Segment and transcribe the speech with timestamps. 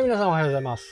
[0.00, 0.86] はい、皆さんおはようございます。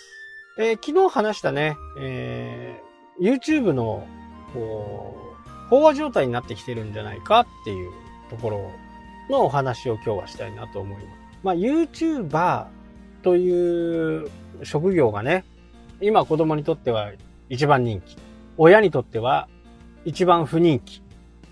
[0.58, 4.06] えー昨日話したね、えー YouTube の、
[4.52, 5.34] こ
[5.70, 7.91] う、飽和状態になってきてるんじゃないかっていう
[8.29, 8.70] ところ
[9.30, 11.06] のお話を今日はしたいなと思います。
[11.42, 12.66] まあ、YouTuber
[13.23, 14.30] という
[14.62, 15.46] 職業がね、
[16.02, 17.11] 今子供にとっては
[17.48, 18.18] 一番人気。
[18.59, 19.48] 親にとっては
[20.04, 21.00] 一番不人気。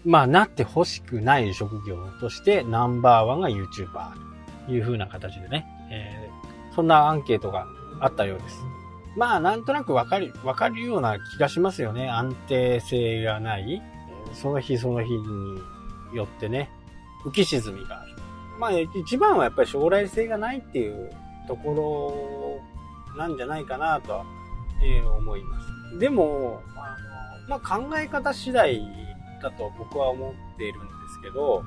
[0.05, 4.11] まあ、なって欲しくない職業としてナンバーワンが YouTuber
[4.67, 6.26] という風な形でね、えー
[6.77, 7.67] そんなアンケートが
[8.01, 8.65] あったようです。
[9.17, 12.11] まあ、なんとなくわかる、わかるような気がしますよね。
[12.11, 13.83] 安定性がない。
[14.35, 15.63] その日その日に
[16.15, 16.71] よってね、
[17.25, 18.13] 浮き沈みがある。
[18.61, 21.11] まあ、一番はやっぱり将来性がないっていう
[21.49, 22.61] とこ
[23.15, 24.25] ろなんじゃないかなとは、
[24.83, 25.59] え思いま
[25.93, 25.99] す。
[25.99, 26.97] でも、あ
[27.49, 28.83] の、まあ、考え方次第
[29.43, 31.65] だと僕は思っているんですけど、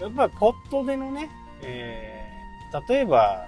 [0.00, 1.28] やっぱりポットでのね、
[1.62, 2.26] えー
[2.88, 3.46] 例えば、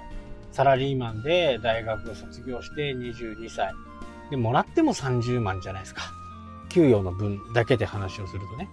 [0.53, 3.73] サラリーマンで大学を卒業して22歳。
[4.31, 6.03] で、もらっても30万じゃないですか。
[6.69, 8.69] 給与の分だけで話をするとね。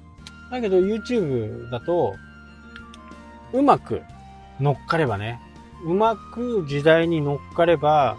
[0.52, 2.16] だけど YouTube だと、
[3.54, 4.02] うまく
[4.60, 5.40] 乗っかればね、
[5.86, 8.18] うまく時代に乗っかれば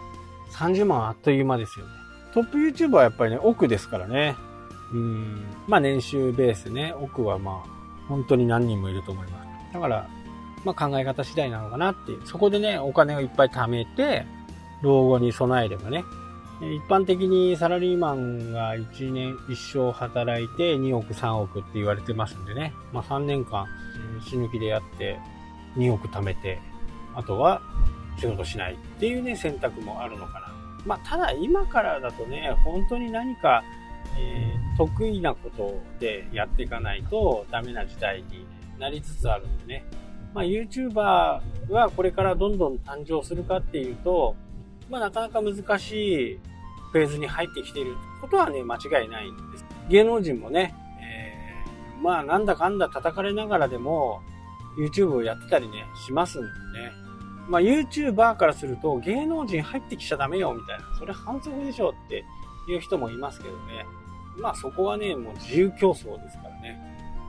[0.52, 1.92] 30万あっという間ですよね。
[2.32, 4.36] トップ YouTuber はやっぱりね、奥ですからね。
[4.92, 5.44] うん。
[5.66, 9.74] まあ年収ベースね、奥はまあ、本当に何人もいると思います。
[9.74, 10.08] だから、
[10.67, 12.27] まあ考え方次第なのかなっていう。
[12.27, 14.27] そこでね、お金をいっぱい貯めて、
[14.83, 16.05] 老後に備えればね。
[16.61, 22.72] 一般的にサラリーマンが1年、一生働いて2億3億って言われてますんでね。
[22.92, 23.67] まあ3年間
[24.28, 25.19] 死ぬ気でやって
[25.77, 26.59] 2億貯めて、
[27.14, 27.62] あとは
[28.19, 30.53] 仕事しないっていうね、選択もあるのかな。
[30.84, 33.62] まあただ今からだとね、本当に何か、
[34.19, 38.47] えー得意なことでやっていかないとダメな時代に
[38.78, 39.84] なりつつあるんでね。
[40.34, 40.92] まあ、YouTuber
[41.70, 44.37] はこれからどんどん誕生するかっていうと、
[44.91, 46.41] まあ、なかなか難しい
[46.92, 49.64] フェーズに入ってきていることはね、間違いないんです。
[49.88, 54.20] 芸能人もね、えーまあ、なんだかんだ叩かれながらでも、
[54.78, 56.53] YouTube をやってたりね、しますんでね。
[57.48, 60.84] まあ、YouTuber からすると、芸能人入ってきちゃダメよ、みたいな。
[60.98, 62.25] それ反則でしょって
[62.69, 63.87] いう人もいますけどね。
[64.38, 66.78] まあ、そこはね、もう自由競争ですからね。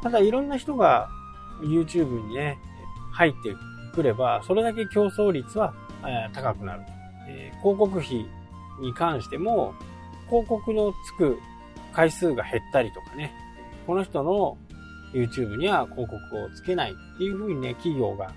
[0.04, 1.10] ただ、いろんな人が
[1.62, 2.58] YouTube にね、
[3.18, 3.56] 入って
[3.96, 5.74] くれば、それだけ競争率は
[6.34, 6.82] 高くなる。
[7.28, 8.26] え広告費
[8.80, 9.74] に関しても、
[10.30, 11.40] 広告のつく
[11.94, 13.34] 回数が減ったりとかね、
[13.88, 14.58] この人の
[15.14, 18.32] YouTube には広告をつけないっていうふうにね、企業が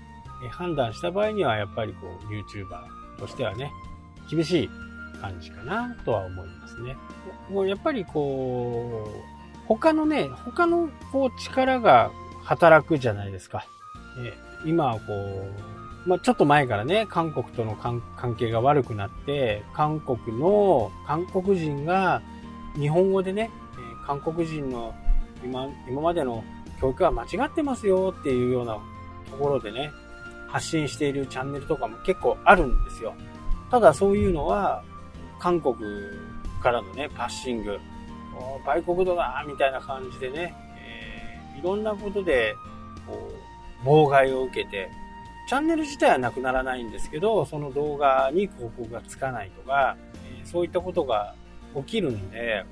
[0.49, 3.71] 判断した場合には、やっぱりこう、YouTuber としてはね、
[4.29, 4.69] 厳しい
[5.21, 6.97] 感じかなとは思いますね。
[7.51, 12.11] もうやっぱりこう、他のね、他のこう力が
[12.43, 13.67] 働くじゃないですか。
[14.17, 14.33] え
[14.65, 15.01] 今はこ
[16.05, 18.01] う、まあ、ちょっと前からね、韓国との関
[18.37, 22.21] 係が悪くなって、韓国の、韓国人が
[22.75, 24.93] 日本語でね、え韓国人の
[25.43, 26.43] 今、今までの
[26.79, 28.73] 教育は間違ってますよっていうような
[29.29, 29.91] ところでね、
[30.47, 33.13] 発信しているチャンネルとかも結構あるんですよ。
[33.69, 34.83] ただそういうのは、
[35.39, 35.75] 韓国
[36.61, 37.79] からのね、パッシング、
[38.65, 42.55] 売国度だみたいな感じでね、えーいろんなことで、
[43.05, 43.50] こう、
[43.83, 44.89] 妨害を受けて、
[45.47, 51.35] チャンネル自体はなくならないんですけど、その動画に広告がつかないとか、えそういったことが
[51.75, 52.65] 起きるんで、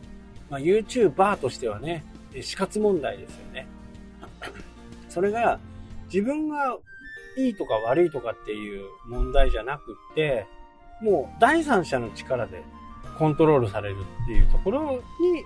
[0.49, 2.03] まあ、YouTuber としてはね、
[2.41, 3.67] 死活問題ですよね。
[5.09, 5.59] それが
[6.05, 6.77] 自分が
[7.37, 10.45] いいとか悪いとかっていう問題じゃなくって、
[11.01, 12.61] もう第三者の力で
[13.17, 15.03] コントロールされるっていうところ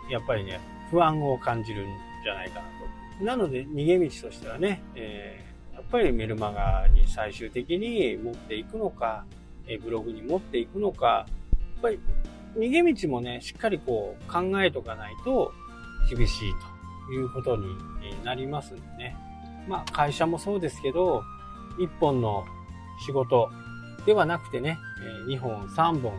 [0.08, 0.60] に、やっぱりね、
[0.92, 1.86] 不安を感じるん
[2.24, 2.66] じゃないかな
[3.20, 3.26] と。
[3.26, 9.26] なので、逃げ道としてはね、えーやっぱりメルマガに最終的に持っていくのか、
[9.68, 11.26] えブログに持っていくのか、や
[11.80, 12.00] っぱり
[12.56, 15.52] 逃げ道もね、しっかりこう考えとかないと
[16.10, 16.54] 厳しい
[17.08, 17.76] ということに
[18.24, 19.16] なりますんでね。
[19.68, 21.24] まあ会社もそうですけど、
[21.80, 22.46] 一本の
[23.06, 23.50] 仕事
[24.06, 24.78] ではなくてね、
[25.28, 26.14] え2本3本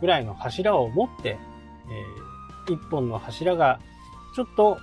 [0.00, 1.38] ぐらいの柱を持って、
[2.68, 3.80] え1本の柱が
[4.34, 4.78] ちょっと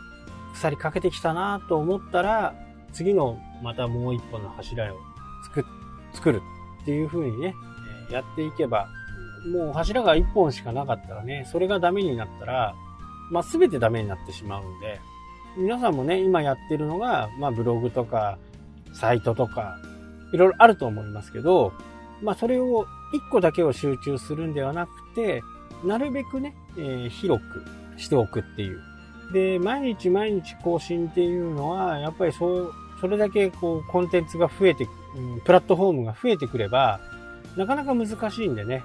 [0.53, 2.53] 腐りかけてきたなと思ったら、
[2.93, 4.97] 次のまたもう一本の柱を
[5.45, 5.63] 作っ
[6.13, 6.41] 作る
[6.81, 7.53] っていう風にね、
[8.09, 8.89] えーやっていけば、
[9.53, 12.75] もう柱が一本しかなかったらね、それがダメになったら、
[13.31, 14.99] まあ全てダメになってしまうんで、
[15.57, 18.37] 皆さんもね、今やってるのが、まあブログとか、
[18.93, 19.77] サイトとか、
[20.33, 21.73] いろいろあると思いますけど、
[22.21, 25.43] まあそれを一個だけを集中するんではなくて、
[25.85, 27.63] なるべくね、えー広く
[27.97, 28.81] しておくっていう。
[29.31, 34.87] で、毎日毎日更新っていうのは、やっぱりそう、それだけこうコンテンツが増えて、
[35.45, 36.99] プラットフォームが増えてくれば、
[37.55, 38.83] なかなか難しいんでね、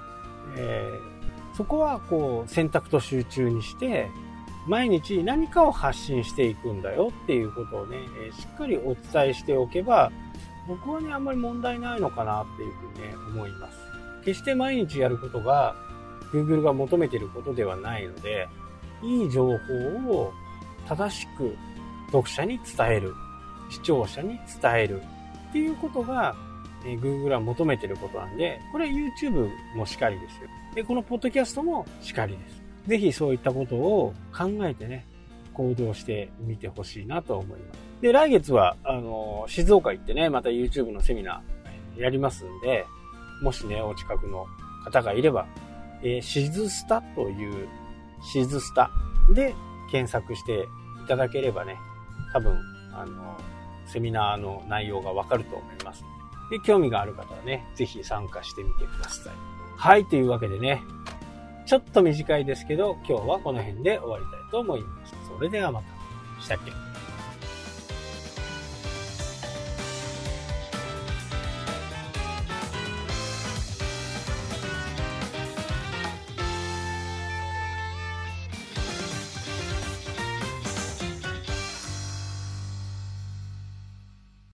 [0.57, 4.09] えー、そこはこう選択と集中にして、
[4.67, 7.97] 毎日何かを発信していくんだよっていうことをね、
[8.27, 10.11] えしっかりお伝えしておけば、
[10.67, 13.77] 僕はね、あんまり問題ないのかなっていうふうにね、思います。
[14.23, 15.75] 決して毎日やることが、
[16.31, 18.49] Google が求めてることではないので、
[19.03, 19.73] いい情報
[20.11, 20.33] を
[20.87, 21.55] 正しく
[22.07, 23.13] 読者に伝える、
[23.69, 25.01] 視聴者に伝える
[25.49, 26.35] っていうことが、
[26.85, 30.49] え Google は求めてることなんで、これ YouTube もしかりですよ。
[30.75, 32.61] で、このポッドキャストもしかりです。
[32.87, 35.07] ぜひそういったことを考えてね、
[35.53, 37.79] 行動してみてほしいなと思います。
[38.01, 42.85] で、来月は、あの、静岡行ってね、また YouTube のセミナーやりますんで、
[43.41, 44.45] もしね、お近くの
[44.83, 45.47] 方がいれば、
[46.03, 47.67] えー、シズスタという、
[48.21, 48.91] シズスタ
[49.29, 49.55] で
[49.91, 50.67] 検索して
[51.03, 51.77] いただければね、
[52.33, 52.59] 多分、
[52.93, 53.37] あの、
[53.85, 56.03] セミナーの内容がわかると思います。
[56.49, 59.33] で、興味がある方はね、ぜひ参加してみてください。
[59.77, 60.81] はい、というわけでね、
[61.65, 65.15] ちょっと短いですけど、今日はこの辺で終わりたいと思います。
[65.27, 65.95] それではまた。
[66.41, 66.71] したっけ？